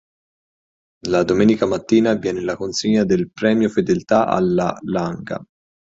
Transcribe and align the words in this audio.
La 1.09 1.21
domenica 1.23 1.67
mattina 1.67 2.09
avviene 2.09 2.41
la 2.41 2.55
consegna 2.55 3.03
del 3.03 3.29
"Premio 3.31 3.69
Fedeltà 3.69 4.25
alla 4.25 4.75
Langa". 4.85 5.39